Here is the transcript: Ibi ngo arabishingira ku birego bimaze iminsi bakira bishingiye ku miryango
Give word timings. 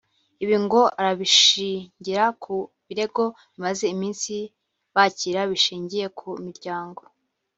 Ibi 0.43 0.55
ngo 0.63 0.81
arabishingira 0.99 2.23
ku 2.43 2.55
birego 2.87 3.23
bimaze 3.53 3.85
iminsi 3.95 4.33
bakira 4.95 5.41
bishingiye 5.51 6.05
ku 6.19 6.27
miryango 6.45 7.01